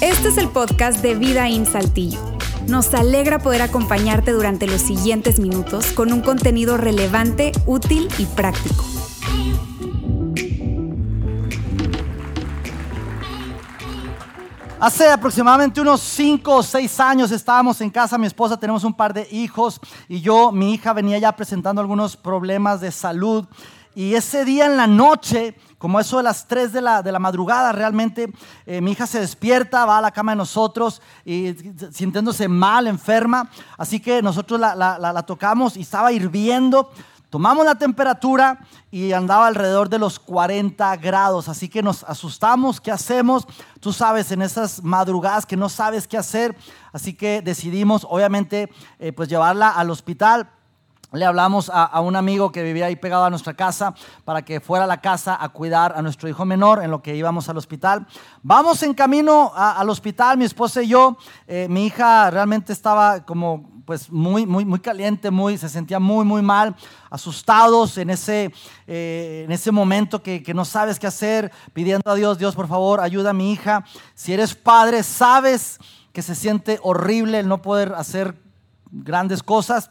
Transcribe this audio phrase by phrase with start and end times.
[0.00, 2.18] Este es el podcast de Vida en Saltillo.
[2.68, 8.84] Nos alegra poder acompañarte durante los siguientes minutos con un contenido relevante, útil y práctico.
[14.78, 19.14] Hace aproximadamente unos 5 o 6 años estábamos en casa, mi esposa, tenemos un par
[19.14, 23.46] de hijos y yo, mi hija venía ya presentando algunos problemas de salud.
[23.96, 27.18] Y ese día en la noche, como eso de las 3 de la, de la
[27.18, 28.30] madrugada, realmente
[28.66, 31.56] eh, mi hija se despierta, va a la cama de nosotros y
[31.92, 33.48] sintiéndose mal, enferma.
[33.78, 36.90] Así que nosotros la, la, tocamos y estaba hirviendo.
[37.30, 38.58] Tomamos la temperatura
[38.90, 43.46] y andaba alrededor de los 40 grados, así que nos asustamos, ¿qué hacemos?
[43.80, 46.54] Tú sabes, en esas madrugadas que no sabes qué hacer,
[46.92, 50.50] así que decidimos, obviamente, eh, pues llevarla al hospital.
[51.16, 53.94] Le hablamos a, un amigo que vivía ahí pegado a nuestra casa
[54.26, 57.16] para que fuera a la casa a cuidar a nuestro hijo menor en lo que
[57.16, 58.06] íbamos al hospital.
[58.42, 61.16] Vamos en camino al hospital, mi esposa y yo.
[61.46, 66.24] Eh, mi hija realmente estaba como pues muy, muy, muy caliente, muy, se sentía muy,
[66.24, 66.76] muy mal,
[67.08, 68.52] asustados en ese,
[68.86, 72.66] eh, en ese momento que, que, no sabes qué hacer, pidiendo a Dios, Dios por
[72.66, 73.84] favor, ayuda a mi hija.
[74.14, 75.78] Si eres padre, sabes
[76.12, 78.34] que se siente horrible el no poder hacer
[78.90, 79.90] grandes cosas.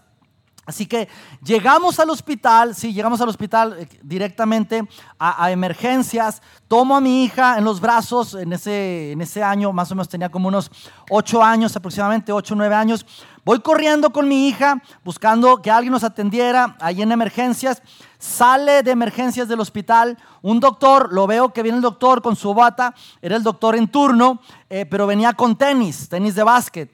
[0.66, 1.08] Así que
[1.44, 4.82] llegamos al hospital, sí, llegamos al hospital eh, directamente
[5.20, 6.42] a, emergencias.
[6.68, 10.10] Tomo a mi hija en los brazos, en ese, en ese año más o menos
[10.10, 10.72] tenía como unos
[11.12, 13.06] ocho años, aproximadamente ocho o nueve años.
[13.44, 17.84] Voy corriendo con mi hija, buscando que alguien nos atendiera ahí en emergencias.
[18.18, 22.56] Sale de emergencias del hospital un doctor, lo veo que viene el doctor con su
[22.56, 26.92] bata, era el doctor en turno, eh, pero venía con tenis, tenis de básquet.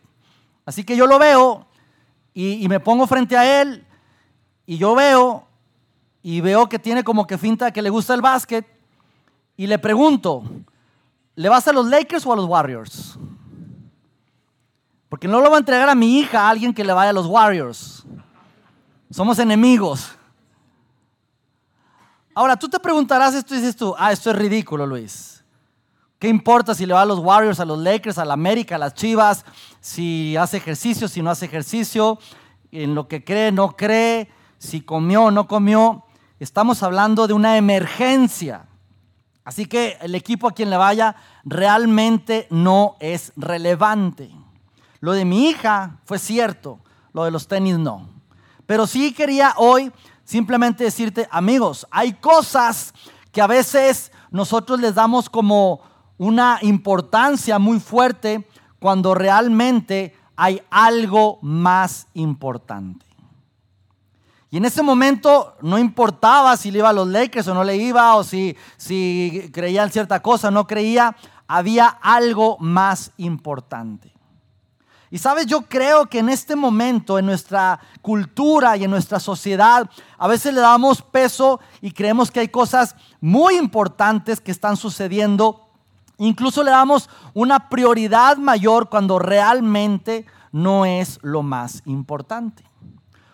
[0.66, 1.68] Así que yo lo veo,
[2.34, 3.86] y, me pongo frente a él
[4.66, 5.48] y yo veo
[6.24, 8.66] y veo que tiene como que finta que le gusta el básquet
[9.58, 10.44] y le pregunto,
[11.36, 13.18] ¿le vas a los Lakers o a los Warriors?
[15.10, 17.14] Porque no lo va a entregar a mi hija a alguien que le vaya a
[17.14, 18.06] los Warriors.
[19.10, 20.12] Somos enemigos.
[22.34, 25.41] Ahora, tú te preguntarás esto y dices tú, ah, esto es ridículo, Luis.
[26.22, 28.78] ¿Qué importa si le va a los Warriors, a los Lakers, a la América, a
[28.78, 29.44] las Chivas,
[29.80, 32.20] si hace ejercicio, si no hace ejercicio,
[32.72, 36.06] en lo que cree, no cree, si comió o no comió?
[36.40, 38.68] Estamos hablando de una emergencia.
[39.44, 44.30] Así que el equipo a quien le vaya realmente no es relevante.
[45.00, 46.82] Lo de mi hija fue cierto,
[47.14, 48.08] lo de los tenis no.
[48.68, 49.92] Pero sí quería hoy
[50.24, 52.94] simplemente decirte, amigos, hay cosas
[53.32, 55.90] que a veces nosotros les damos como
[56.22, 63.08] una importancia muy fuerte cuando realmente hay algo más importante.
[64.52, 67.76] Y en ese momento no importaba si le iba a los Lakers o no le
[67.76, 71.16] iba, o si, si creía en cierta cosa o no creía,
[71.48, 74.14] había algo más importante.
[75.10, 79.90] Y sabes, yo creo que en este momento, en nuestra cultura y en nuestra sociedad,
[80.20, 85.71] a veces le damos peso y creemos que hay cosas muy importantes que están sucediendo
[86.22, 92.64] Incluso le damos una prioridad mayor cuando realmente no es lo más importante.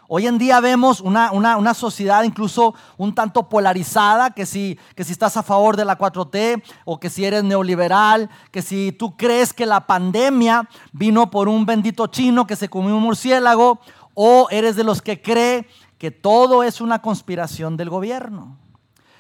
[0.08, 5.12] Hoy en día vemos una, una, sociedad incluso un tanto polarizada, que si, que si
[5.12, 9.52] estás a favor de la 4T o que si eres neoliberal, que si tú crees
[9.52, 13.82] que la pandemia vino por un bendito chino que se comió un murciélago,
[14.14, 15.68] o eres de los que cree
[15.98, 18.58] que todo es una conspiración del gobierno.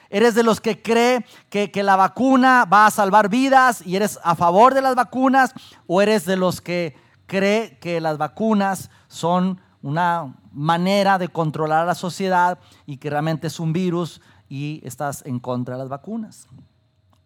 [0.10, 4.36] ¿Eres de los que cree que, la vacuna va a salvar vidas y eres a
[4.36, 5.54] favor de las vacunas?
[5.86, 6.96] ¿O eres de los que
[7.26, 13.48] cree que las vacunas son una manera de controlar a la sociedad y que realmente
[13.48, 16.48] es un virus y estás en contra de las vacunas?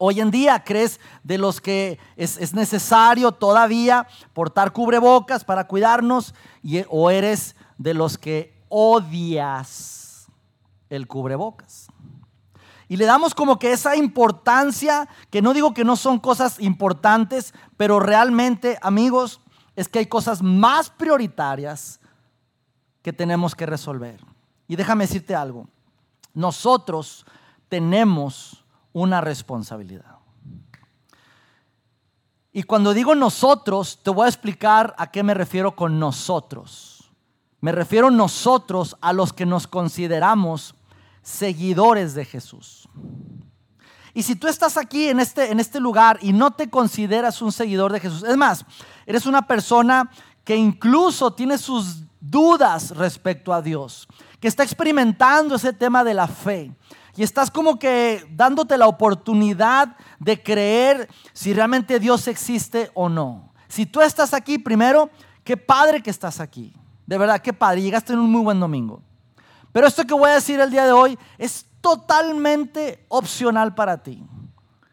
[0.03, 6.33] Hoy en día crees de los que es, necesario todavía portar cubrebocas para cuidarnos
[6.89, 10.27] o eres de los que odias
[10.89, 11.87] el cubrebocas.
[12.91, 17.53] Y le damos como que esa importancia, que no digo que no son cosas importantes,
[17.77, 19.39] pero realmente, amigos,
[19.77, 22.01] es que hay cosas más prioritarias
[23.01, 24.19] que tenemos que resolver.
[24.67, 25.69] Y déjame decirte algo,
[26.33, 27.25] nosotros
[27.69, 30.17] tenemos una responsabilidad.
[32.51, 37.09] Y cuando digo nosotros, te voy a explicar a qué me refiero con nosotros.
[37.61, 40.75] Me refiero nosotros a los que nos consideramos
[41.21, 42.87] seguidores de Jesús.
[44.13, 47.51] Y si tú estás aquí en este, en este lugar y no te consideras un
[47.51, 48.65] seguidor de Jesús, es más,
[49.05, 50.11] eres una persona
[50.43, 54.07] que incluso tiene sus dudas respecto a Dios,
[54.39, 56.75] que está experimentando ese tema de la fe,
[57.15, 63.53] y estás como que dándote la oportunidad de creer si realmente Dios existe o no.
[63.67, 65.09] Si tú estás aquí primero,
[65.43, 66.73] qué padre que estás aquí.
[67.05, 67.81] De verdad, qué padre.
[67.81, 69.01] Llegaste en un muy buen domingo.
[69.71, 74.23] Pero esto que voy a decir el día de hoy es totalmente opcional para ti.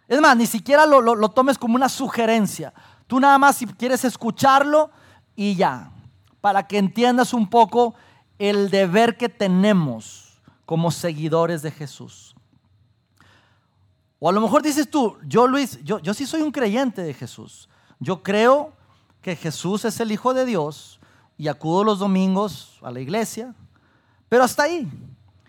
[0.07, 2.73] Es más, ni siquiera lo, lo tomes como una sugerencia.
[3.07, 4.91] Tú nada más si quieres escucharlo
[5.37, 5.91] y ya,
[6.41, 7.95] para que entiendas un poco
[8.39, 12.35] el deber que tenemos como seguidores de Jesús.
[14.19, 17.15] O a lo mejor dices tú, yo Luis, yo, yo sí soy un creyente de
[17.15, 17.69] Jesús.
[18.01, 18.73] Yo creo
[19.23, 21.01] que Jesús es el Hijo de Dios
[21.37, 23.55] y acudo los domingos a la iglesia,
[24.29, 24.89] pero hasta ahí.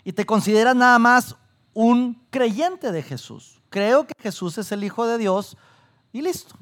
[0.04, 1.36] Y te consideras nada más
[1.72, 3.60] un creyente de Jesús.
[3.68, 5.56] Creo que Jesús es el Hijo de Dios
[6.12, 6.54] y listo.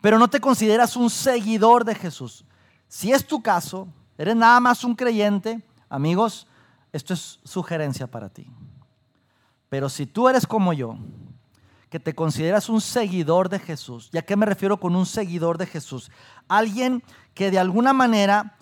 [0.00, 2.44] Pero no te consideras un seguidor de Jesús.
[2.88, 3.88] Si es tu caso,
[4.18, 6.46] eres nada más un creyente, amigos,
[6.92, 8.46] esto es sugerencia para ti.
[9.68, 10.96] Pero si tú eres como yo,
[11.88, 15.58] que te consideras un seguidor de Jesús, ¿y a qué me refiero con un seguidor
[15.58, 16.10] de Jesús?
[16.48, 17.02] Alguien
[17.34, 18.56] que de alguna manera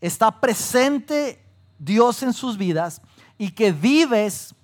[0.00, 1.44] está presente
[1.78, 3.00] Dios en sus vidas
[3.38, 4.54] y que vives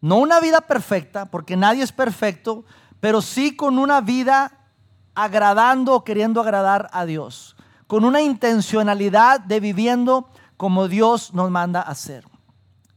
[0.00, 2.64] no una vida perfecta, porque nadie es perfecto,
[3.00, 4.52] pero sí con una vida
[5.14, 7.56] agradando o queriendo agradar a Dios,
[7.86, 12.24] con una intencionalidad de viviendo como Dios nos manda hacer.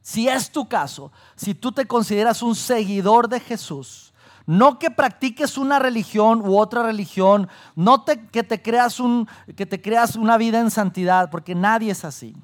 [0.01, 4.06] Si es tu caso, si tú te consideras un seguidor de Jesús,
[4.47, 9.81] no que practiques una religión u otra religión, no que, te creas un, que te
[9.81, 12.35] creas una vida en santidad, porque nadie es así,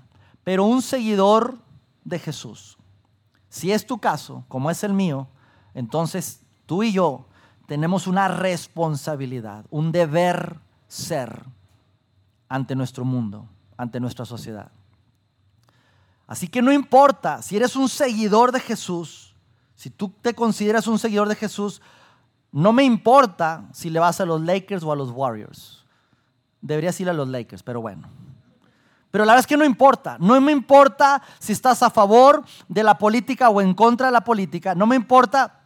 [0.44, 1.58] pero un seguidor
[2.04, 2.78] de Jesús.
[3.48, 5.28] Si es tu caso, como es el mío,
[5.74, 7.26] entonces tú y yo
[7.68, 10.60] tenemos una responsabilidad, un deber
[10.90, 11.46] ser
[12.50, 13.48] ante nuestro mundo,
[13.78, 14.72] ante nuestra sociedad.
[16.28, 19.33] Así que no importa si eres un seguidor de Jesús,
[19.76, 21.82] si tú te consideras un seguidor de Jesús,
[22.52, 25.84] no me importa si le vas a los Lakers o a los Warriors.
[26.62, 28.08] Deberías ir a los Lakers, pero bueno.
[29.12, 30.18] Pero la verdad es que no importa.
[30.20, 34.24] No me importa si estás a favor de la política o en contra de la
[34.24, 34.74] política.
[34.74, 35.62] No me importa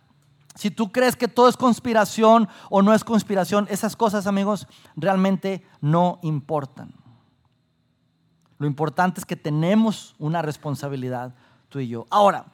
[0.56, 3.68] si tú crees que todo es conspiración o no es conspiración.
[3.70, 6.94] Esas cosas, amigos, realmente no importan.
[8.58, 11.36] Lo importante es que tenemos una responsabilidad,
[11.70, 12.06] tú y yo.
[12.10, 12.48] Ahora,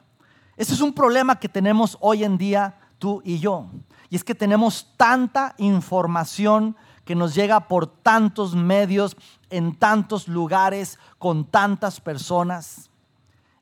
[0.56, 3.66] ese es un problema que tenemos hoy en día tú y yo.
[4.08, 9.16] Y es que tenemos tanta información que nos llega por tantos medios,
[9.50, 12.90] en tantos lugares, con tantas personas,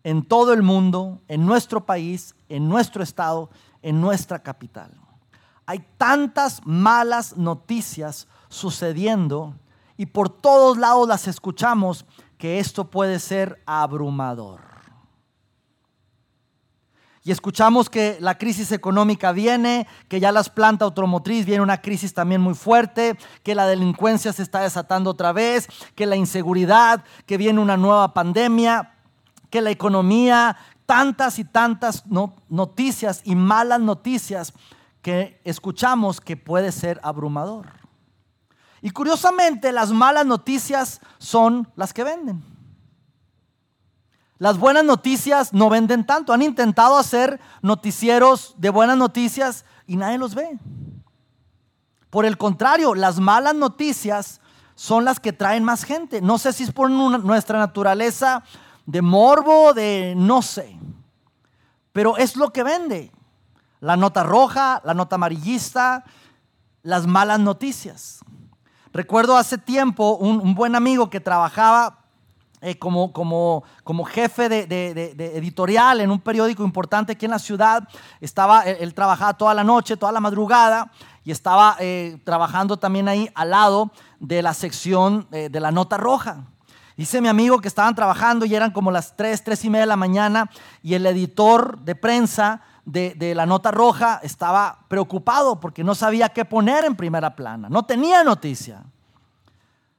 [0.04, 3.50] en todo el mundo, en nuestro país, en nuestro estado,
[3.82, 4.92] en nuestra capital.
[5.66, 9.54] Hay tantas malas noticias sucediendo
[9.96, 12.04] y por todos lados las escuchamos
[12.38, 14.71] que esto puede ser abrumador.
[17.24, 22.14] Y escuchamos que la crisis económica viene, que ya las plantas automotriz viene una crisis
[22.14, 27.36] también muy fuerte, que la delincuencia se está desatando otra vez, que la inseguridad, que
[27.36, 28.94] viene una nueva pandemia,
[29.50, 32.04] que la economía, tantas y tantas
[32.48, 34.52] noticias y malas noticias
[35.00, 37.66] que escuchamos que puede ser abrumador.
[38.80, 42.51] Y curiosamente las malas noticias son las que venden.
[44.42, 46.32] Las buenas noticias no venden tanto.
[46.32, 50.58] Han intentado hacer noticieros de buenas noticias y nadie los ve.
[52.10, 54.40] Por el contrario, las malas noticias
[54.74, 56.20] son las que traen más gente.
[56.20, 58.42] No sé si es por nuestra naturaleza
[58.84, 60.76] de morbo, de no sé.
[61.92, 63.12] Pero es lo que vende.
[63.78, 66.02] La nota roja, la nota amarillista,
[66.82, 68.18] las malas noticias.
[68.92, 72.01] Recuerdo hace tiempo un, buen amigo que trabajaba
[72.62, 77.88] eh, como, como, como, jefe de, editorial en un periódico importante aquí en la ciudad.
[78.20, 80.90] Estaba, él, trabajaba toda la noche, toda la madrugada
[81.24, 83.90] y estaba eh, trabajando también ahí al lado
[84.20, 86.44] de la sección eh, de la nota roja.
[86.96, 89.86] Dice mi amigo que estaban trabajando y eran como las 3, 3 y media de
[89.88, 90.50] la mañana
[90.82, 96.44] y el editor de prensa de, la nota roja estaba preocupado porque no sabía qué
[96.44, 98.84] poner en primera plana, no tenía noticia.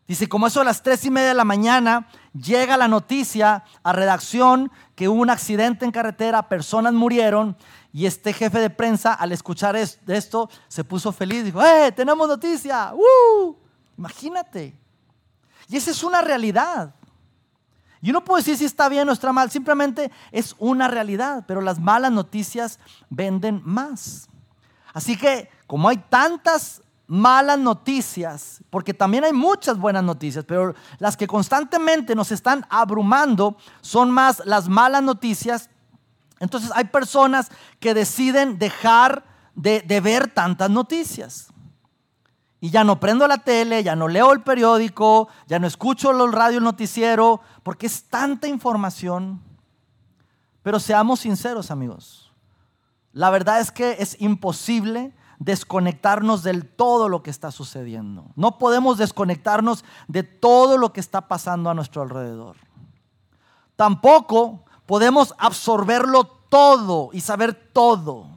[0.07, 3.93] Dice, como eso a las tres y media de la mañana, llega la noticia a
[3.93, 7.55] redacción que hubo un accidente en carretera, personas murieron,
[7.93, 12.93] y este jefe de prensa, al escuchar esto, se puso feliz, dijo, ¡eh, tenemos noticia!
[12.93, 13.55] ¡Uh!
[13.98, 14.77] Imagínate.
[15.69, 16.93] Y esa es una realidad.
[18.01, 21.62] Y uno puede decir si está bien o está mal, simplemente es una realidad, pero
[21.62, 22.77] las malas noticias
[23.10, 24.27] venden más.
[24.93, 26.82] Así que como hay tantas
[27.13, 33.55] malas noticias, porque también hay muchas buenas noticias, pero las que constantemente nos están abrumando
[33.82, 35.70] son más las malas noticias.
[36.39, 41.53] Entonces hay personas que deciden dejar de, de ver tantas noticias.
[42.60, 46.32] Y ya no prendo la tele, ya no leo el periódico, ya no escucho el
[46.32, 49.39] radio, el noticiero, porque es tanta información.
[50.63, 52.34] Pero seamos sinceros, amigos.
[53.12, 58.25] La verdad es que es imposible desconectarnos del todo lo que está sucediendo.
[58.35, 62.57] No podemos desconectarnos de todo lo que está pasando a nuestro alrededor.
[63.75, 68.27] Tampoco podemos absorberlo todo y saber todo.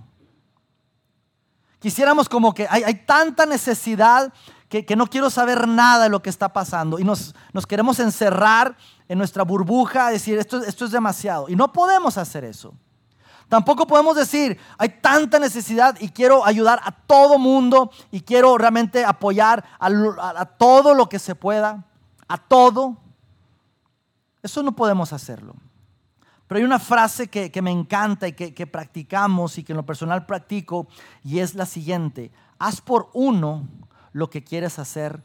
[1.79, 4.33] Quisiéramos como que hay, tanta necesidad
[4.69, 7.35] que, no quiero saber nada de lo que está pasando y nos,
[7.69, 8.77] queremos encerrar
[9.09, 11.49] en nuestra burbuja, decir esto, esto es demasiado.
[11.49, 12.75] Y no podemos hacer eso.
[13.49, 19.05] Tampoco podemos decir, hay tanta necesidad y quiero ayudar a todo mundo y quiero realmente
[19.05, 21.85] apoyar a, todo lo que se pueda,
[22.27, 22.97] a todo.
[24.43, 25.55] Eso no podemos hacerlo.
[26.49, 29.87] Pero hay una frase que, me encanta y que, que, practicamos y que en lo
[29.87, 30.89] personal practico
[31.23, 32.33] y es la siguiente.
[32.59, 33.69] Haz por uno
[34.13, 35.23] lo que quieres hacer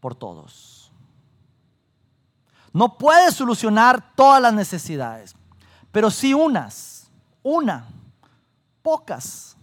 [0.00, 0.90] por todos.
[2.72, 5.34] No puedes solucionar todas las necesidades,
[5.90, 6.97] pero sí unas
[7.42, 7.88] una,
[8.82, 9.56] pocas.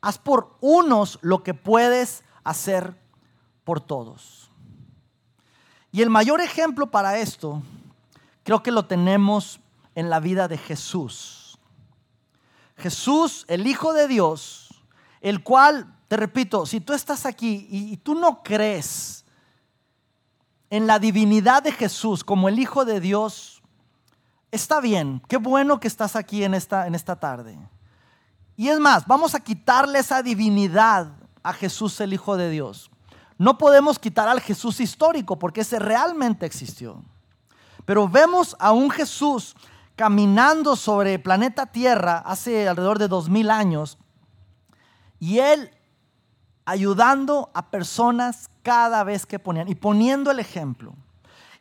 [0.00, 2.96] Haz por unos lo que puedes hacer
[3.64, 4.50] por todos.
[5.92, 7.62] Y el mayor ejemplo para esto
[8.42, 9.60] creo que lo tenemos
[9.94, 11.58] en la vida de Jesús.
[12.76, 14.68] Jesús, el Hijo de Dios,
[15.20, 19.24] el cual, te repito, si tú estás aquí y, tú no crees
[20.68, 23.61] en la divinidad de Jesús como el Hijo de Dios,
[24.52, 27.58] está bien, qué bueno que estás aquí en esta, en esta tarde.
[28.56, 31.08] Y es más, vamos a quitarle esa divinidad
[31.42, 32.90] a Jesús el Hijo de Dios.
[33.38, 37.02] No podemos quitar al Jesús histórico porque ese realmente existió.
[37.84, 39.56] Pero vemos a un Jesús
[39.96, 43.98] caminando sobre el planeta Tierra hace alrededor de dos mil años
[45.18, 45.70] y él
[46.64, 50.94] ayudando a personas cada vez que ponían y poniendo el ejemplo.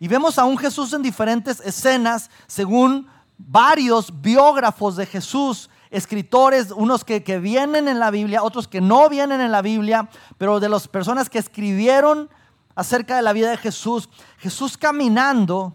[0.01, 3.05] Y vemos a un Jesús en diferentes escenas, según
[3.38, 9.41] varios biógrafos de Jesús, escritores, unos que, vienen en la Biblia, otros que no vienen
[9.41, 12.31] en la Biblia, pero de las personas que escribieron
[12.74, 15.72] acerca de la vida de Jesús, Jesús caminando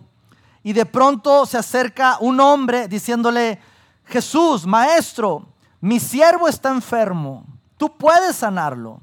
[0.64, 3.60] y de pronto se acerca un hombre diciéndole,
[4.06, 5.46] Jesús, maestro,
[5.80, 9.00] mi siervo está enfermo, tú puedes sanarlo.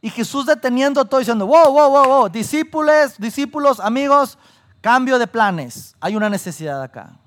[0.00, 4.38] Y Jesús deteniendo todo diciendo, wow, wow, wow, wow, discípulos, discípulos, amigos,
[4.80, 5.96] cambio de planes.
[6.00, 7.18] Hay una necesidad acá.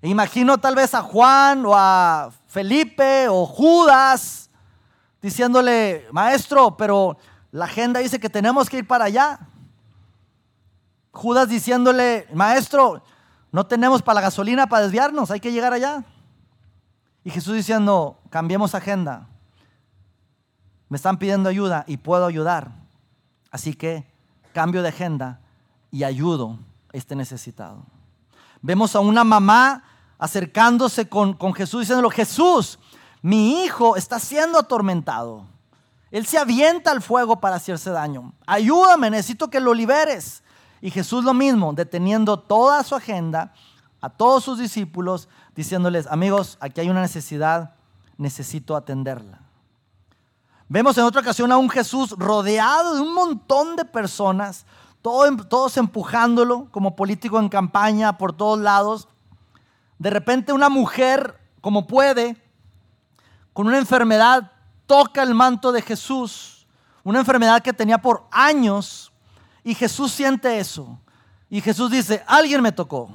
[0.00, 4.48] E imagino tal vez a Juan o a Felipe o Judas
[5.20, 7.18] diciéndole, maestro, pero
[7.50, 9.40] la agenda dice que tenemos que ir para allá.
[11.10, 13.02] Judas diciéndole, maestro,
[13.50, 16.04] no tenemos para la gasolina para desviarnos, hay que llegar allá.
[17.24, 19.26] Y Jesús diciendo, cambiemos agenda
[20.88, 22.72] me están pidiendo ayuda y puedo ayudar.
[23.50, 24.06] Así que
[24.52, 25.40] cambio de agenda
[25.90, 26.58] y ayudo
[26.92, 27.84] a este necesitado.
[28.60, 29.84] Vemos a una mamá
[30.18, 32.78] acercándose con, con Jesús diciéndole, Jesús,
[33.22, 35.46] mi hijo está siendo atormentado.
[36.10, 38.32] Él se avienta al fuego para hacerse daño.
[38.46, 40.42] Ayúdame, necesito que lo liberes.
[40.80, 43.52] Y Jesús lo mismo, deteniendo toda su agenda
[44.00, 47.74] a todos sus discípulos, diciéndoles, amigos, aquí hay una necesidad,
[48.16, 49.40] necesito atenderla.
[50.68, 54.66] Vemos en otra ocasión a un Jesús rodeado de un montón de personas,
[55.00, 59.08] todos empujándolo como político en campaña por todos lados.
[59.98, 62.36] De repente una mujer, como puede,
[63.54, 64.52] con una enfermedad,
[64.86, 66.66] toca el manto de Jesús,
[67.02, 69.10] una enfermedad que tenía por años,
[69.64, 70.98] y Jesús siente eso.
[71.48, 73.08] Y Jesús dice, alguien me tocó.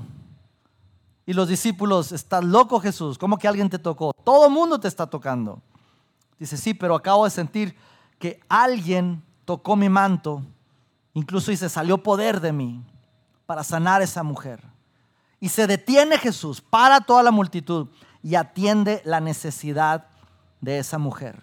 [1.25, 4.11] Y los discípulos, estás loco Jesús, ¿cómo que alguien te tocó?
[4.23, 5.61] Todo el mundo te está tocando.
[6.43, 7.73] Dice, sí, pero acabo de sentir
[8.19, 10.43] que alguien tocó mi manto,
[11.13, 12.83] incluso dice, salió poder de mí
[13.45, 14.61] para sanar a esa mujer.
[15.39, 17.87] Y se detiene Jesús para toda la multitud
[18.21, 20.07] y atiende la necesidad
[20.59, 21.41] de esa mujer.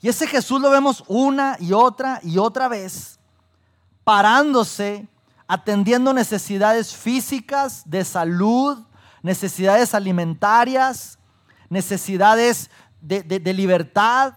[0.00, 3.18] Y ese Jesús lo vemos una y otra y otra vez,
[4.04, 5.08] parándose,
[5.48, 8.78] atendiendo necesidades físicas, de salud,
[9.24, 11.18] necesidades alimentarias,
[11.68, 12.70] necesidades
[13.06, 14.34] de, libertad.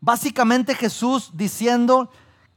[0.00, 2.10] Básicamente Jesús diciendo,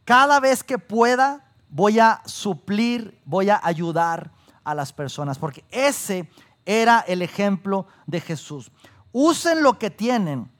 [0.03, 4.31] cada vez que pueda voy a suplir, voy a ayudar
[4.63, 6.29] a las personas, porque ese
[6.65, 8.71] era el ejemplo de Jesús.
[9.13, 10.51] Usen lo que tienen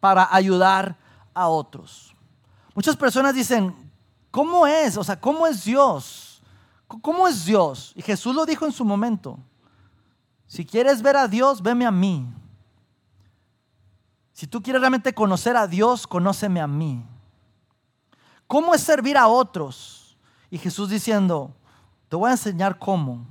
[0.00, 0.96] para ayudar
[1.32, 2.14] a otros.
[2.74, 3.74] Muchas personas dicen,
[4.30, 4.96] ¿cómo es?
[4.96, 6.42] O sea, ¿cómo es Dios?
[6.86, 7.92] ¿Cómo es Dios?
[7.94, 9.38] Y Jesús lo dijo en su momento.
[10.46, 12.26] Si quieres ver a Dios, veme a mí.
[14.34, 17.02] Si tú quieres realmente conocer a Dios, conóceme a mí.
[18.48, 20.18] ¿Cómo es servir a otros?
[20.50, 21.54] Y Jesús diciendo,
[22.08, 23.24] te voy a enseñar cómo.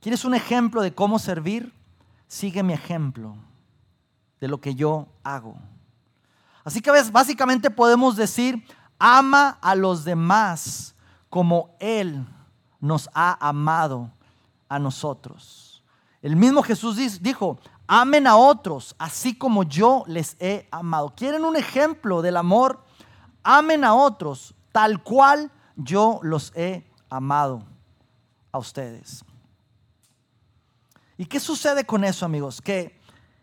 [0.00, 1.72] ¿Quieres un ejemplo de cómo servir?
[2.26, 3.36] Sigue mi ejemplo
[4.40, 5.54] de lo que yo hago.
[6.64, 8.64] Así que básicamente podemos decir,
[8.98, 10.94] ama a los demás
[11.28, 12.26] como Él
[12.80, 14.10] nos ha amado
[14.66, 15.84] a nosotros.
[16.22, 17.58] El mismo Jesús dijo,
[17.94, 21.12] amen a otros así como yo les he amado.
[21.14, 22.82] ¿Quieren un ejemplo del amor?
[23.42, 27.62] Amen a otros tal cual yo los he amado
[28.50, 29.22] a ustedes.
[31.18, 32.62] ¿Y qué sucede con eso, amigos?
[32.62, 32.98] Que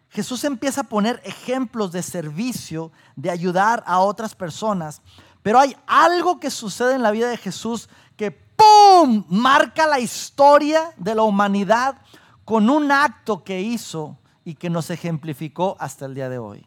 [0.10, 5.04] Jesús empieza a poner ejemplos de servicio, de ayudar a otras personas,
[5.44, 7.88] pero hay algo que sucede en la vida de Jesús
[8.18, 9.26] que ¡pum!
[9.30, 12.02] marca la historia de la humanidad
[12.46, 14.18] con un acto que hizo
[14.50, 16.66] y que nos ejemplificó hasta el día de hoy.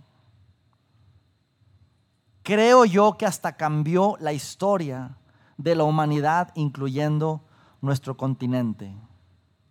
[2.45, 5.17] Creo yo que hasta cambió la historia
[5.57, 7.43] de la humanidad, incluyendo
[7.81, 8.95] nuestro continente,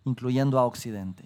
[0.03, 1.23] incluyendo a Occidente.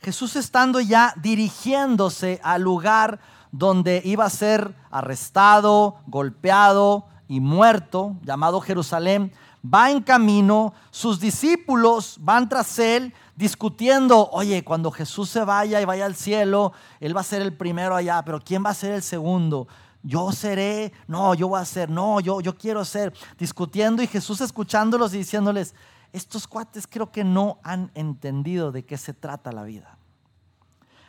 [0.00, 3.20] Jesús estando ya dirigiéndose al lugar
[3.52, 9.32] donde iba a ser arrestado, golpeado y muerto, llamado Jerusalén,
[9.64, 15.84] va en camino, sus discípulos van tras él discutiendo, oye, cuando Jesús se vaya y
[15.84, 18.92] vaya al cielo, él va a ser el primero allá, pero ¿quién va a ser
[18.92, 19.66] el segundo?
[20.02, 24.40] Yo seré, no, yo voy a ser, no, yo, yo quiero ser, discutiendo y Jesús
[24.40, 25.74] escuchándolos y diciéndoles,
[26.12, 29.98] estos cuates creo que no han entendido de qué se trata la vida.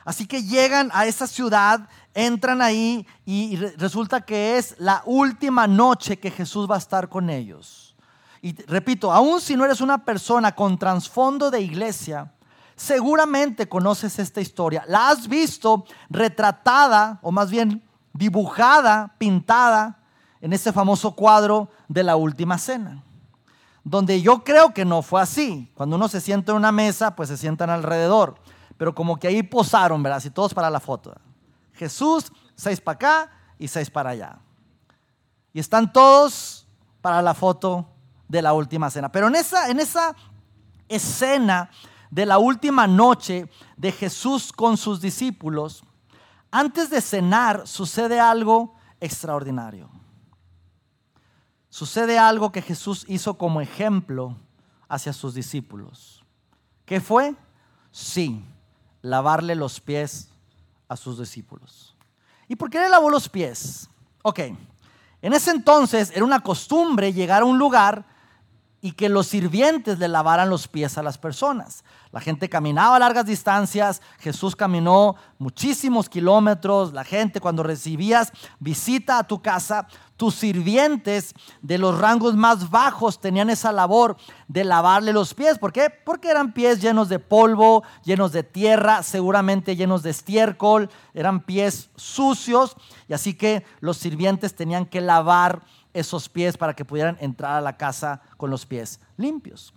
[0.05, 6.17] Así que llegan a esa ciudad, entran ahí y resulta que es la última noche
[6.17, 7.94] que Jesús va a estar con ellos.
[8.41, 12.33] Y repito, aun si no eres una persona con trasfondo de iglesia,
[12.75, 14.83] seguramente conoces esta historia.
[14.87, 19.99] La has visto retratada, o más bien dibujada, pintada,
[20.41, 23.01] en ese famoso cuadro de la última cena
[23.85, 25.71] donde yo creo que no fue así.
[25.75, 28.35] Cuando uno se sienta en una mesa, pues se sientan alrededor.
[28.77, 30.17] Pero como que ahí posaron, ¿verdad?
[30.17, 31.15] Así todos para la foto.
[31.73, 34.39] Jesús, seis para acá y seis para allá.
[35.53, 36.67] Y están todos
[36.99, 37.87] para la foto
[38.27, 39.11] de la última cena.
[39.11, 40.15] Pero en esa, en esa
[40.87, 41.69] escena
[42.09, 45.83] de la última noche de Jesús con sus discípulos,
[46.51, 49.89] antes de cenar sucede algo extraordinario
[51.75, 54.37] sucede algo que Jesús hizo como ejemplo
[54.87, 56.23] hacia sus discípulos.
[56.85, 57.35] ¿Qué fue?
[57.91, 58.45] Sí,
[59.01, 60.29] lavarle los pies
[60.87, 61.93] a sus discípulos.
[62.47, 63.89] ¿Y por qué le lavó los pies?
[64.23, 64.39] Ok,
[65.21, 68.05] en ese entonces era una costumbre llegar a un lugar
[68.85, 71.83] y que los sirvientes le lavaran los pies a las personas.
[72.11, 79.23] La gente caminaba largas distancias, Jesús caminó muchísimos kilómetros, la gente cuando recibías visita a
[79.23, 84.17] tu casa, tus sirvientes de los rangos más bajos tenían esa labor
[84.47, 85.57] de lavarle los pies.
[85.57, 85.89] ¿Por qué?
[85.89, 91.89] Porque eran pies llenos de polvo, llenos de tierra, seguramente llenos de estiércol, eran pies
[91.95, 92.75] sucios
[93.07, 95.63] y así que los sirvientes tenían que lavar
[95.95, 99.73] esos pies para que pudieran entrar a la casa con los pies limpios.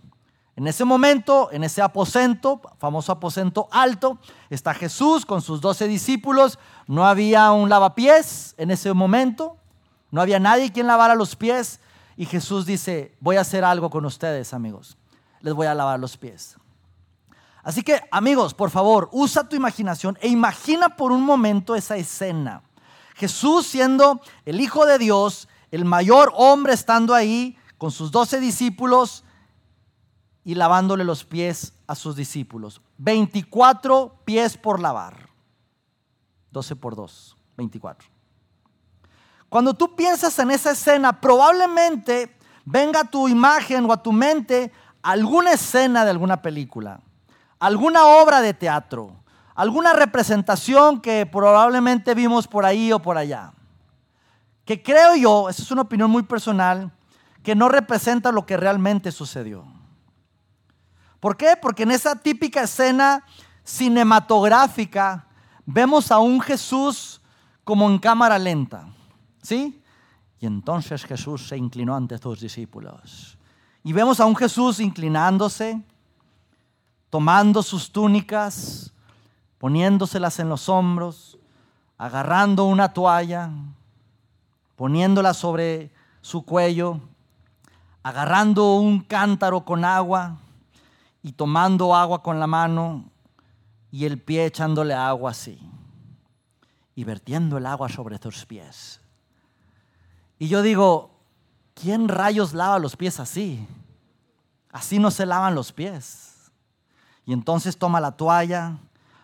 [0.55, 6.59] En ese momento, en ese aposento, famoso aposento alto, está Jesús con sus doce discípulos.
[6.85, 9.55] No había un lavapiés en ese momento.
[10.11, 11.79] No había nadie quien lavara los pies
[12.17, 14.97] y Jesús dice, voy a hacer algo con ustedes, amigos.
[15.39, 16.57] Les voy a lavar los pies.
[17.63, 22.63] Así que, amigos, por favor, usa tu imaginación e imagina por un momento esa escena.
[23.15, 29.23] Jesús siendo el Hijo de Dios, el mayor hombre estando ahí con sus doce discípulos
[30.43, 32.81] y lavándole los pies a sus discípulos.
[32.97, 35.29] 24 pies por lavar.
[36.51, 38.09] 12 por 2, 24.
[39.47, 44.71] Cuando tú piensas en esa escena, probablemente venga a tu imagen o a tu mente
[45.01, 46.99] alguna escena de alguna película,
[47.59, 49.15] alguna obra de teatro,
[49.55, 53.53] alguna representación que probablemente vimos por ahí o por allá.
[54.69, 56.91] Que creo yo, esa es una opinión muy personal,
[57.41, 59.65] que no representa lo que realmente sucedió.
[61.19, 61.57] ¿Por qué?
[61.59, 63.25] Porque en esa típica escena
[63.63, 65.25] cinematográfica
[65.65, 67.19] vemos a un Jesús
[67.63, 68.85] como en cámara lenta
[69.41, 69.81] ¿Sí?
[70.39, 73.39] Y entonces Jesús se inclinó ante sus discípulos.
[73.83, 75.81] Y vemos a un Jesús inclinándose,
[77.09, 78.93] tomando sus túnicas,
[79.57, 81.39] poniéndoselas en los hombros,
[81.97, 83.49] agarrando una toalla,
[84.79, 87.01] poniéndola sobre su cuello,
[88.01, 90.37] agarrando un cántaro con agua
[91.21, 93.03] y tomando agua con la mano
[93.91, 95.59] y el pie echándole agua así
[96.95, 99.01] y vertiendo el agua sobre tus pies.
[100.37, 101.11] Y yo digo,
[101.73, 103.67] ¿quién rayos lava los pies así?
[104.71, 106.53] Así no se lavan los pies.
[107.25, 108.77] Y entonces toma la toalla,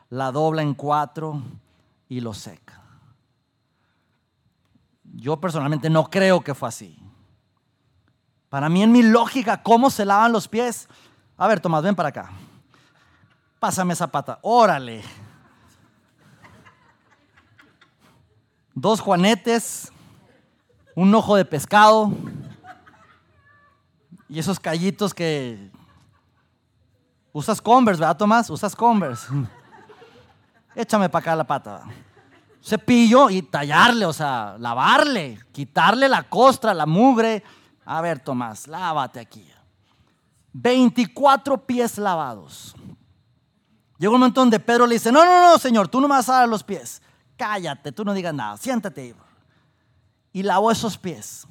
[0.10, 1.42] la dobla en cuatro
[2.10, 2.85] y lo seca.
[5.16, 7.00] Yo personalmente no creo que fue así.
[8.50, 10.88] Para mí en mi lógica, ¿cómo se lavan los pies?
[11.38, 12.32] A ver, Tomás, ven para acá.
[13.60, 14.40] Pásame esa pata.
[14.42, 15.04] Órale.
[18.74, 19.92] Dos juanetes,
[20.96, 22.12] un ojo de pescado
[24.28, 25.72] y esos callitos que...
[27.32, 28.50] Usas Converse, ¿verdad, Tomás?
[28.50, 29.28] Usas Converse.
[30.76, 31.84] Échame para acá la pata.
[32.66, 37.44] Cepillo y tallarle, o sea, lavarle, quitarle la costra, la mugre.
[37.86, 39.48] A ver, Tomás, lávate aquí.
[40.52, 42.76] 24 pies lavados.
[44.00, 46.28] Llegó un momento donde Pedro le dice, no, no, no, Señor, tú no me vas
[46.28, 47.04] a dar los pies.
[47.38, 49.16] Cállate, tú no digas nada, siéntate.
[50.34, 51.46] Y lavó esos pies.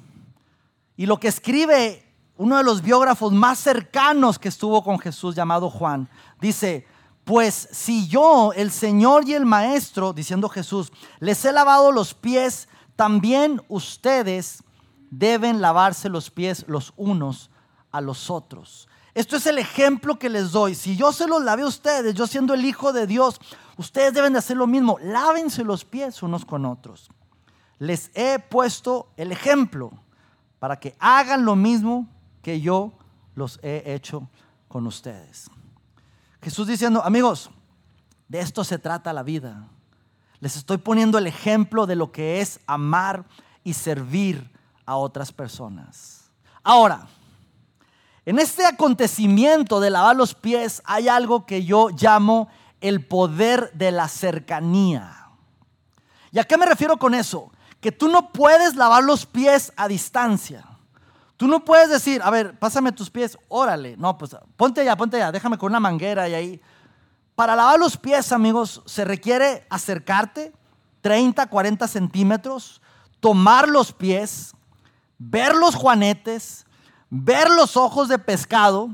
[0.97, 5.69] Y lo que escribe uno de los biógrafos más cercanos que estuvo con Jesús, llamado
[5.69, 6.09] Juan,
[6.41, 6.85] dice,
[7.25, 12.69] pues si yo, el Señor y el Maestro, diciendo Jesús, les he lavado los pies,
[12.95, 14.63] también ustedes
[15.09, 17.49] deben lavarse los pies los unos
[17.91, 18.87] a los otros.
[19.15, 20.75] Esto es el ejemplo que les doy.
[20.75, 23.39] Si yo se los lavé a ustedes, yo siendo el Hijo de Dios,
[23.77, 24.99] ustedes deben de hacer lo mismo.
[25.01, 27.09] Lávense los pies unos con otros.
[27.79, 29.91] Les he puesto el ejemplo
[30.59, 32.07] para que hagan lo mismo
[32.43, 32.93] que yo
[33.33, 34.29] los he hecho
[34.67, 35.49] con ustedes.
[36.45, 37.49] Jesús diciendo, amigos,
[38.27, 39.67] de esto se trata la vida.
[40.39, 43.25] Les estoy poniendo el ejemplo de lo que es amar
[43.63, 44.51] y servir
[44.85, 46.29] a otras personas.
[46.61, 47.07] Ahora,
[48.27, 52.47] en este acontecimiento de lavar los pies hay algo que yo llamo
[52.79, 55.29] el poder de la cercanía.
[56.31, 57.51] ¿Y a qué me refiero con eso?
[57.81, 60.63] Que tú no puedes lavar los pies a distancia.
[61.37, 63.95] Tú no puedes decir, a ver, pásame tus pies, órale.
[63.97, 66.61] No, pues ponte allá, ponte allá, déjame con una manguera y ahí.
[67.35, 70.53] Para lavar los pies, amigos, se requiere acercarte
[71.01, 72.81] 30, 40 centímetros,
[73.19, 74.53] tomar los pies,
[75.17, 76.65] ver los juanetes,
[77.09, 78.89] ver los ojos de pescado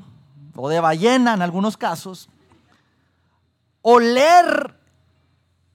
[0.55, 2.27] o de ballena en algunos casos,
[3.81, 4.77] oler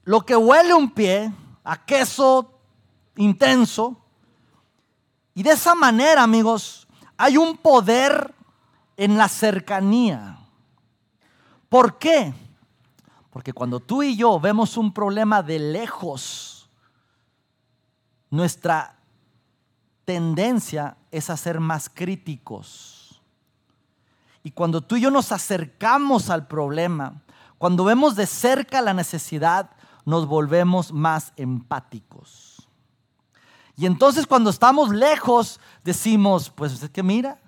[0.03, 1.31] lo que huele un pie
[1.63, 2.59] a queso
[3.15, 3.97] intenso,
[5.37, 8.33] y de esa manera, amigos, hay un poder
[8.97, 10.39] en la cercanía.
[11.69, 12.33] ¿Por qué?
[13.29, 16.67] Porque cuando tú y yo vemos un problema de lejos,
[18.31, 18.97] nuestra
[20.05, 23.21] tendencia es a ser más críticos.
[24.41, 27.21] Y cuando tú y yo nos acercamos al problema,
[27.59, 29.69] cuando vemos de cerca la necesidad,
[30.03, 32.46] nos volvemos más empáticos.
[33.77, 37.39] Y entonces cuando estamos lejos decimos, pues es que mira,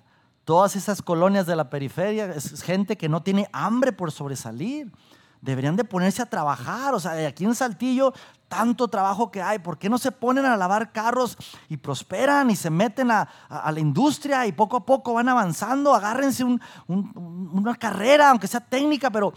[0.44, 4.92] todas esas colonias de la periferia es gente que no tiene hambre por sobresalir.
[5.40, 6.94] Deberían de ponerse a trabajar.
[6.94, 8.14] O sea, aquí en Saltillo,
[8.46, 9.58] tanto trabajo que hay.
[9.58, 11.36] ¿Por qué no se ponen a lavar carros
[11.68, 15.92] y prosperan y se meten a, la industria y poco a poco van avanzando?
[15.92, 16.44] Agárrense
[16.86, 19.32] una carrera, aunque sea técnica, pero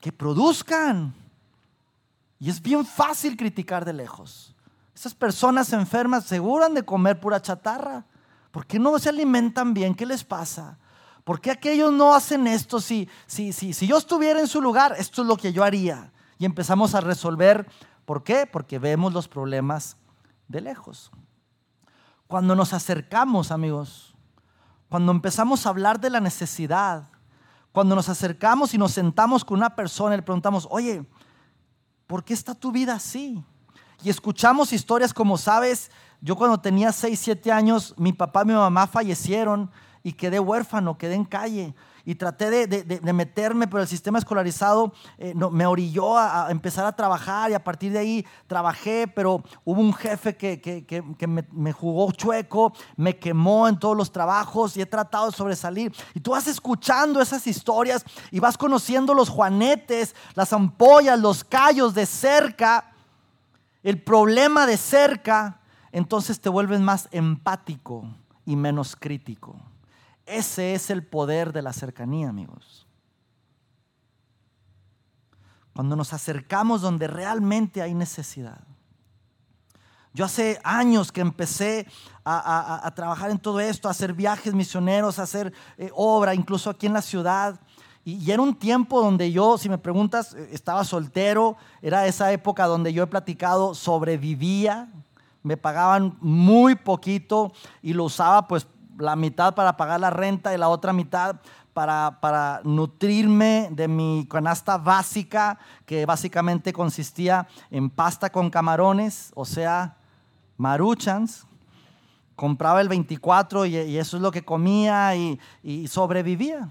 [0.00, 1.12] que produzcan.
[2.38, 4.53] Y es bien fácil criticar de lejos.
[4.94, 8.04] Esas personas enfermas seguro han de comer pura chatarra.
[8.50, 9.94] ¿Por qué no se alimentan bien?
[9.94, 10.78] ¿Qué les pasa?
[11.24, 12.80] ¿Por qué aquellos no hacen esto?
[12.80, 16.12] Si, si, si, si yo estuviera en su lugar, esto es lo que yo haría.
[16.38, 17.66] Y empezamos a resolver.
[18.04, 18.46] ¿Por qué?
[18.46, 19.96] Porque vemos los problemas
[20.46, 21.10] de lejos.
[22.26, 24.14] Cuando nos acercamos, amigos,
[24.88, 27.08] cuando empezamos a hablar de la necesidad,
[27.72, 31.04] cuando nos acercamos y nos sentamos con una persona y le preguntamos, oye,
[32.06, 33.42] ¿por qué está tu vida así?
[34.04, 35.90] Y escuchamos historias como, sabes,
[36.20, 39.70] yo cuando tenía 6, 7 años, mi papá y mi mamá fallecieron
[40.02, 41.74] y quedé huérfano, quedé en calle.
[42.04, 46.94] Y traté de, meterme, pero el sistema escolarizado eh, no, me orilló a, empezar a
[46.94, 51.72] trabajar y a partir de ahí trabajé, pero hubo un jefe que, que, me, me,
[51.72, 55.94] jugó chueco, me quemó en todos los trabajos y he tratado de sobresalir.
[56.12, 61.94] Y tú vas escuchando esas historias y vas conociendo los juanetes, las ampollas, los callos
[61.94, 62.90] de cerca
[63.84, 65.60] el problema de cerca,
[65.92, 68.08] entonces te vuelves más empático
[68.44, 69.60] y menos crítico.
[70.26, 72.86] Ese es el poder de la cercanía, amigos.
[75.74, 78.64] Cuando nos acercamos donde realmente hay necesidad.
[80.14, 81.86] Yo hace años que empecé
[82.24, 86.86] a, trabajar en todo esto, a hacer viajes misioneros, a hacer eh, obra, incluso aquí
[86.86, 87.60] en la ciudad.
[88.04, 92.66] Y, era un tiempo donde yo, si me preguntas, eh, estaba soltero, era esa época
[92.66, 94.88] donde yo he platicado, sobrevivía,
[95.42, 98.66] me pagaban muy poquito y lo usaba pues
[98.98, 101.36] la mitad para pagar la renta y la otra mitad
[101.72, 109.44] para, para, nutrirme de mi canasta básica, que básicamente consistía en pasta con camarones, o
[109.44, 109.96] sea,
[110.56, 111.46] maruchans.
[112.36, 116.68] Compraba el 24 y, eso es lo que comía y, y sobrevivía.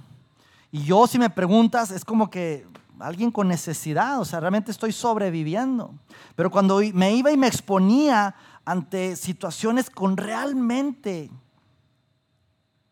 [0.74, 2.66] Y yo, si me preguntas, es como que
[2.98, 5.94] alguien con necesidad, o sea, realmente estoy sobreviviendo.
[6.36, 8.34] Pero cuando me iba y me exponía
[8.66, 11.30] ante situaciones con realmente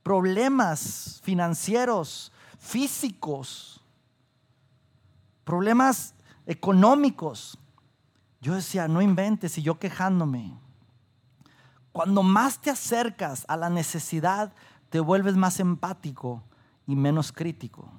[0.03, 3.81] problemas financieros, físicos,
[5.43, 6.13] problemas
[6.45, 7.57] económicos,
[8.41, 10.53] yo decía, no inventes y yo quejándome.
[11.91, 14.53] Cuando más te acercas a la necesidad,
[14.91, 16.43] te vuelves más empático
[16.87, 17.91] y menos crítico.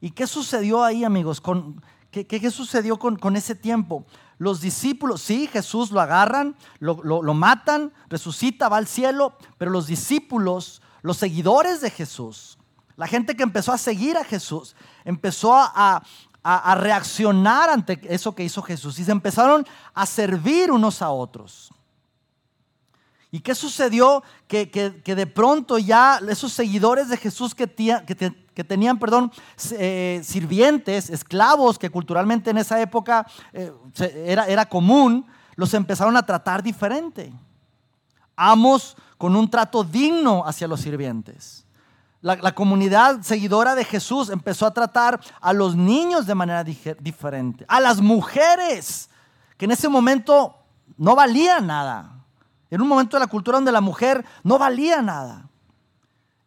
[0.00, 1.40] ¿Y qué sucedió ahí, amigos?
[1.40, 4.04] Con, ¿qué, sucedió con, ese tiempo?
[4.38, 9.86] Los discípulos, sí, Jesús lo agarran, lo, lo matan, resucita, va al cielo, pero los
[9.86, 12.58] discípulos, los seguidores de Jesús,
[12.96, 16.02] la gente que empezó a seguir a Jesús, empezó a,
[16.42, 21.72] a, reaccionar ante eso que hizo Jesús y se empezaron a servir unos a otros.
[23.34, 24.22] ¿Y qué sucedió?
[24.46, 29.32] Que, de pronto ya esos seguidores de Jesús que, que, tenían, perdón,
[29.70, 33.72] eh, sirvientes, esclavos, que culturalmente en esa época eh,
[34.26, 37.32] era, era común, los empezaron a tratar diferente.
[38.36, 41.64] Amos con un trato digno hacia los sirvientes.
[42.20, 47.80] La, comunidad seguidora de Jesús empezó a tratar a los niños de manera diferente, a
[47.80, 49.08] las mujeres,
[49.56, 50.54] que en ese momento
[50.96, 52.21] no valían nada.
[52.72, 55.46] En un momento de la cultura donde la mujer no valía nada.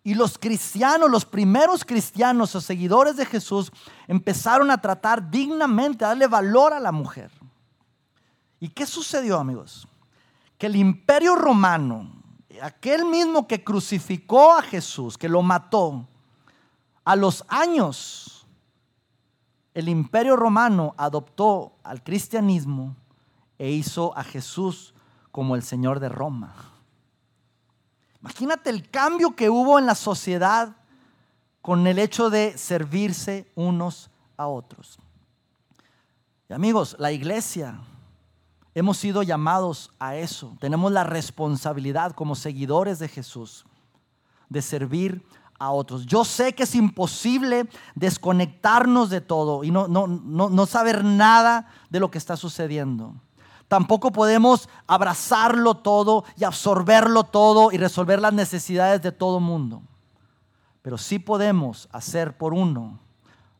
[0.04, 3.72] Y los cristianos, los primeros cristianos o seguidores de Jesús,
[4.08, 7.30] empezaron a tratar dignamente, a darle valor a la mujer.
[8.60, 9.88] ¿Y qué sucedió, amigos?
[10.58, 12.12] Que el imperio romano,
[12.60, 16.08] aquel mismo que crucificó a Jesús, que lo mató,
[17.04, 18.48] a los años,
[19.76, 22.96] el imperio romano adoptó al cristianismo
[23.60, 24.95] e hizo a Jesús
[25.36, 26.54] como el Señor de Roma.
[28.22, 30.78] Imagínate el cambio que hubo en la sociedad
[31.62, 34.98] con el hecho de servirse unos a otros.
[36.48, 37.82] Y amigos, la iglesia,
[38.74, 40.56] hemos sido llamados a eso.
[40.62, 43.66] Tenemos la responsabilidad como seguidores de Jesús
[44.48, 45.22] de servir
[45.60, 46.06] a otros.
[46.06, 51.68] Yo sé que es imposible desconectarnos de todo y no, no, no, no saber nada
[51.90, 53.16] de lo que está sucediendo.
[53.68, 59.82] Tampoco podemos abrazarlo todo y absorberlo todo y resolver las necesidades de todo mundo.
[60.82, 63.00] Pero sí podemos hacer por uno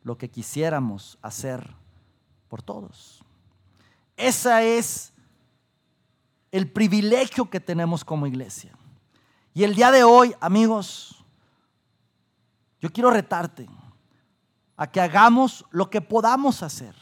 [0.04, 1.74] lo que quisiéramos hacer
[2.48, 3.24] por todos.
[4.16, 5.12] Ese es
[6.52, 8.72] el privilegio que tenemos como iglesia.
[9.52, 11.24] Y el día de hoy, amigos,
[12.80, 13.68] yo quiero retarte
[14.76, 16.94] a que hagamos lo que podamos hacer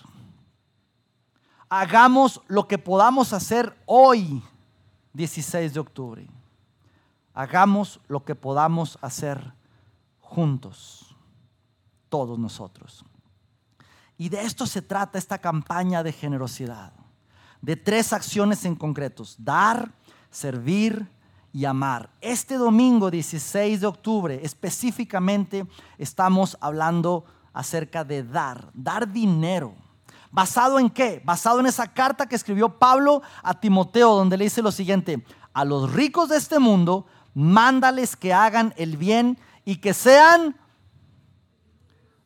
[1.81, 4.43] hagamos lo que podamos hacer hoy,
[5.13, 6.27] 16 de octubre.
[7.33, 9.53] Hagamos lo que podamos hacer
[10.21, 11.17] juntos,
[12.09, 13.05] todos nosotros.
[14.17, 16.93] Y de esto se trata esta campaña de generosidad,
[17.61, 19.91] de tres acciones en concretos, dar,
[20.31, 21.09] servir
[21.53, 22.09] y amar.
[22.21, 25.67] Este domingo 16 de octubre específicamente
[25.99, 29.75] estamos hablando acerca de dar, dar dinero
[30.35, 31.23] ¿Basado en qué?
[31.25, 35.65] Basado en esa carta que escribió Pablo a Timoteo, donde le dice lo siguiente, a
[35.65, 40.57] los ricos de este mundo, mándales que hagan el bien y que sean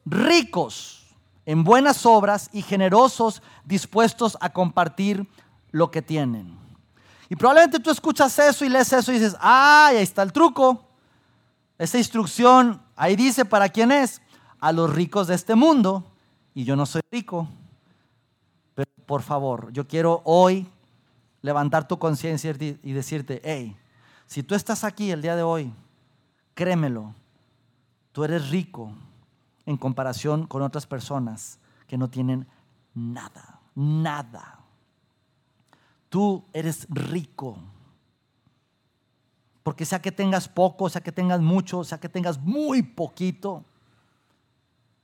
[0.07, 1.05] ricos
[1.45, 5.29] en buenas obras y generosos, dispuestos a compartir
[5.71, 6.57] lo que tienen.
[7.29, 10.83] Y probablemente tú escuchas eso y lees eso y dices, ah, ahí está el truco.
[11.77, 14.23] Esa instrucción, ahí dice para quién es,
[14.61, 16.11] a los ricos de este mundo,
[16.55, 17.47] y yo no soy rico
[19.07, 20.67] por favor, yo quiero hoy
[21.43, 23.77] levantar tu conciencia y decirte, hey,
[24.27, 25.73] si tú estás aquí el día de hoy,
[26.55, 27.15] créemelo,
[28.13, 28.93] tú eres rico
[29.65, 32.47] en comparación con otras personas que no tienen
[32.95, 34.61] nada, nada.
[36.09, 37.59] Tú eres rico.
[39.63, 43.65] Porque sea que tengas poco, sea que tengas mucho, sea que tengas muy poquito,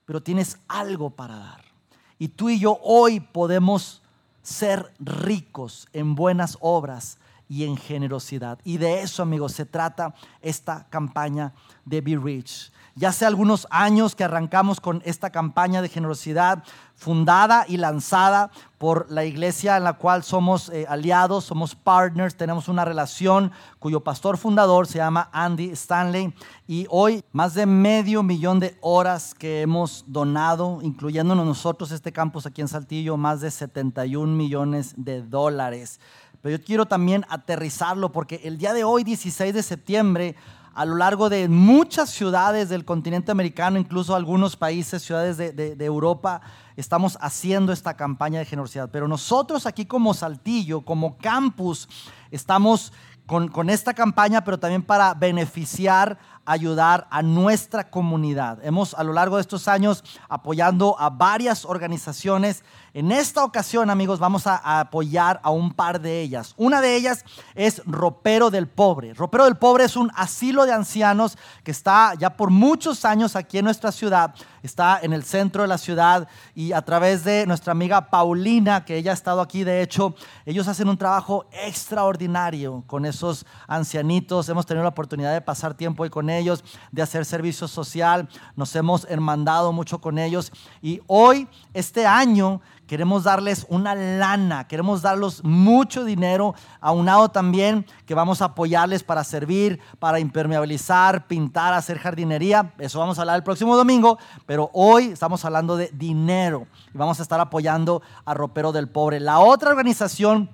[0.04, 1.73] pero tienes algo para dar.
[2.18, 4.02] Y tú y yo hoy podemos
[4.42, 8.58] ser ricos en buenas obras y en generosidad.
[8.64, 11.52] Y de eso, amigos, se trata esta campaña
[11.84, 12.72] de Be Rich.
[12.96, 16.62] Ya hace algunos años que arrancamos con esta campaña de generosidad
[16.94, 22.68] fundada y lanzada por la iglesia en la cual somos eh, aliados, somos partners, tenemos
[22.68, 26.32] una relación cuyo pastor fundador se llama Andy Stanley
[26.68, 32.46] y hoy más de medio millón de horas que hemos donado, incluyéndonos nosotros este campus
[32.46, 35.98] aquí en Saltillo, más de 71 millones de dólares.
[36.44, 40.36] Pero yo quiero también aterrizarlo porque el día de hoy, 16 de septiembre,
[40.74, 46.42] a lo largo de muchas ciudades del continente americano, incluso algunos países, ciudades de, Europa,
[46.76, 48.90] estamos haciendo esta campaña de generosidad.
[48.92, 51.88] Pero nosotros aquí como Saltillo, como campus,
[52.30, 52.92] estamos
[53.24, 58.58] con, con esta campaña, pero también para beneficiar ayudar a nuestra comunidad.
[58.62, 62.64] Hemos a lo largo de estos años apoyando a varias organizaciones.
[62.94, 66.54] En esta ocasión, amigos, vamos a, apoyar a un par de ellas.
[66.56, 67.24] Una de ellas
[67.56, 69.14] es Ropero del Pobre.
[69.14, 73.58] Ropero del Pobre es un asilo de ancianos que está ya por muchos años aquí
[73.58, 74.34] en nuestra ciudad.
[74.62, 78.96] Está en el centro de la ciudad y a través de nuestra amiga Paulina, que
[78.96, 80.14] ella ha estado aquí, de hecho,
[80.46, 84.48] ellos hacen un trabajo extraordinario con esos ancianitos.
[84.48, 88.28] Hemos tenido la oportunidad de pasar tiempo hoy con ellos ellos, de hacer servicio social.
[88.56, 90.52] Nos hemos hermandado mucho con ellos.
[90.82, 98.14] Y hoy, este año, queremos darles una lana, queremos darles mucho dinero, aunado también que
[98.14, 102.72] vamos a apoyarles para servir, para impermeabilizar, pintar, hacer jardinería.
[102.78, 107.18] Eso vamos a hablar el próximo domingo, pero hoy estamos hablando de dinero y vamos
[107.20, 109.20] a estar apoyando a Ropero del Pobre.
[109.20, 110.50] La otra organización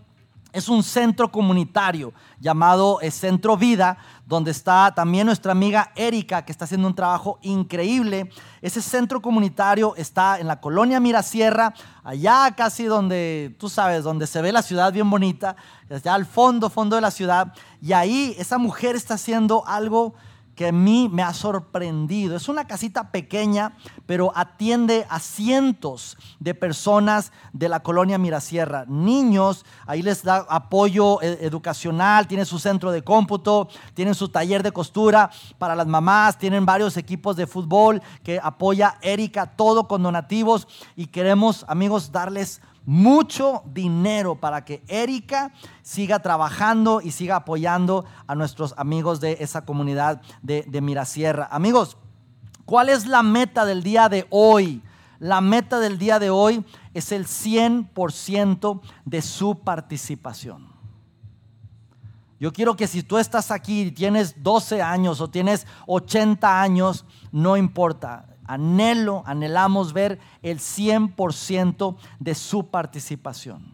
[0.52, 6.52] es un centro comunitario llamado eh, Centro Vida, donde está también nuestra amiga Erika, que
[6.52, 8.30] está haciendo un trabajo increíble.
[8.62, 14.40] Ese centro comunitario está en la colonia Mirasierra, allá casi donde, tú sabes, donde se
[14.42, 15.56] ve la ciudad bien bonita,
[15.88, 17.52] allá al fondo, fondo de la ciudad.
[17.80, 20.14] Y ahí esa mujer está haciendo algo
[20.60, 22.36] que a mí me ha sorprendido.
[22.36, 28.84] Es una casita pequeña, pero atiende a cientos de personas de la colonia Mirasierra.
[28.86, 34.62] Niños, ahí les da apoyo eh, educacional, tiene su centro de cómputo, tienen su taller
[34.62, 40.02] de costura para las mamás, tienen varios equipos de fútbol que apoya Erika, todo con
[40.02, 48.04] donativos y queremos, amigos, darles mucho dinero para que Erika siga trabajando y siga apoyando
[48.26, 51.48] a nuestros amigos de esa comunidad de, de Mirasierra.
[51.50, 51.96] Amigos,
[52.64, 54.82] ¿cuál es la meta del día de hoy?
[55.18, 56.64] La meta del día de hoy
[56.94, 60.70] es el 100% de su participación.
[62.40, 67.04] Yo quiero que si tú estás aquí y tienes 12 años o tienes 80 años,
[67.30, 73.72] no importa anhelo, anhelamos ver el 100% de su participación.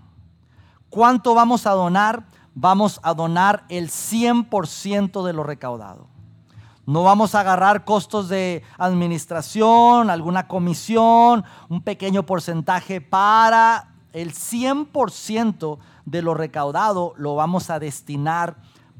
[0.90, 2.26] ¿Cuánto vamos a donar?
[2.54, 6.08] Vamos a donar el 100% de lo recaudado.
[6.86, 15.78] No vamos a agarrar costos de administración, alguna comisión, un pequeño porcentaje para el 100%
[16.06, 18.56] de lo recaudado lo vamos a destinar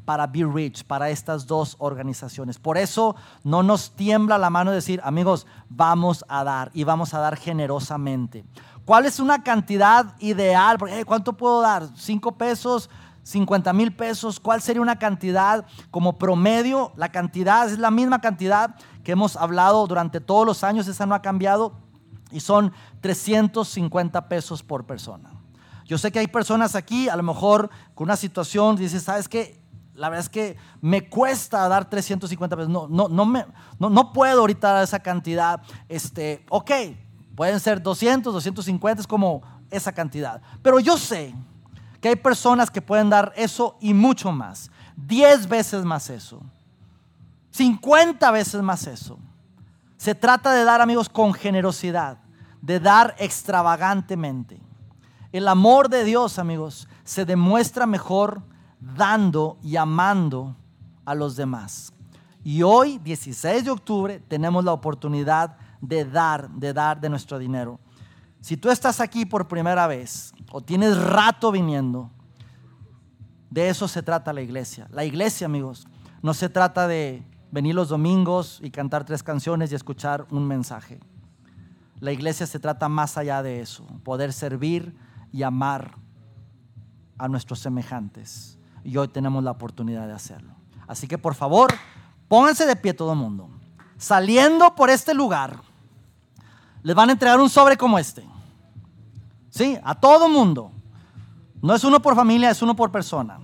[0.07, 2.59] para Be Rich, para estas dos organizaciones.
[2.59, 3.15] Por eso
[3.45, 7.37] no nos tiembla la mano de decir, amigos, vamos a dar y vamos a dar
[7.37, 8.47] generosamente.
[8.87, 10.79] ¿Cuál es una cantidad ideal?
[11.05, 11.89] ¿Cuánto puedo dar?
[11.95, 12.89] ¿Cinco pesos?
[13.25, 16.93] 50 mil pesos, ¿cuál sería una cantidad como promedio?
[16.95, 21.15] La cantidad es la misma cantidad que hemos hablado durante todos los años, esa no
[21.17, 21.73] ha cambiado
[22.31, 25.33] y son 350 pesos por persona.
[25.87, 29.61] Yo sé que hay personas aquí, a lo mejor con una situación, dices, ¿sabes qué?
[29.97, 32.71] La verdad es que me cuesta dar 350 pesos.
[32.71, 33.47] No, no, no, me,
[33.79, 35.61] no, no puedo ahorita dar esa cantidad.
[35.89, 36.71] Este, ok,
[37.35, 40.41] pueden ser 200, 250, es como esa cantidad.
[40.63, 41.35] Pero yo sé
[42.01, 44.71] que hay personas que pueden dar eso y mucho más.
[44.97, 46.43] 10 veces más eso.
[47.51, 49.19] 50 veces más eso.
[49.97, 52.19] Se trata de dar, amigos, con generosidad,
[52.61, 54.61] de dar extravagantemente.
[55.33, 58.43] El amor de Dios, amigos, se demuestra mejor
[58.81, 60.57] dando y amando
[61.05, 61.93] a los demás.
[62.45, 67.81] Y hoy, 16 de octubre, tenemos la oportunidad de dar, de dar de nuestro dinero.
[68.41, 72.11] Si tú estás aquí por primera vez o tienes rato viniendo,
[73.51, 74.87] de eso se trata la iglesia.
[74.93, 75.87] La iglesia, amigos,
[76.23, 81.01] no se trata de venir los domingos y cantar tres canciones y escuchar un mensaje.
[81.99, 84.95] La iglesia se trata más allá de eso, poder servir
[85.33, 85.97] y amar
[87.19, 88.56] a nuestros semejantes
[88.87, 90.55] y hoy tenemos la oportunidad de hacerlo.
[90.87, 91.75] Así que por favor,
[92.29, 93.51] pónganse de pie todo el mundo.
[93.99, 95.61] Saliendo por este lugar,
[96.83, 98.25] les van a entregar un sobre como este.
[99.51, 99.77] ¿Sí?
[99.83, 100.71] A todo mundo.
[101.61, 103.41] No es uno por familia, es uno por persona.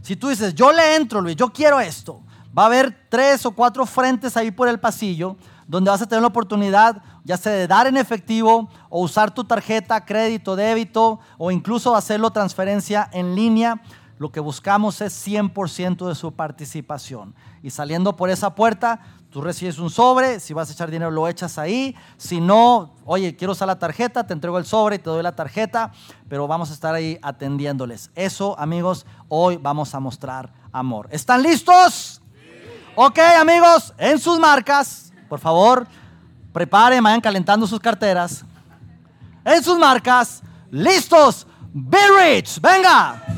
[0.00, 2.22] Si tú dices, yo le entro, Luis, yo quiero esto,
[2.56, 5.36] va a haber tres o cuatro frentes ahí por el pasillo
[5.66, 9.44] donde vas a tener la oportunidad ya sea de dar en efectivo o usar tu
[9.44, 13.82] tarjeta, crédito, débito o incluso hacerlo transferencia en línea.
[14.18, 17.34] Lo que buscamos es 100% de su participación.
[17.62, 19.00] Y saliendo por esa puerta,
[19.30, 23.36] tú recibes un sobre, si vas a echar dinero lo echas ahí, si no, oye,
[23.36, 25.92] quiero usar la tarjeta, te entrego el sobre y te doy la tarjeta,
[26.28, 28.10] pero vamos a estar ahí atendiéndoles.
[28.14, 31.08] Eso, amigos, hoy vamos a mostrar amor.
[31.12, 32.20] ¿Están listos?
[32.96, 35.86] Ok, amigos, en sus marcas, por favor,
[36.52, 38.44] preparen, vayan calentando sus carteras.
[39.44, 43.37] En sus marcas, listos, be rich, venga.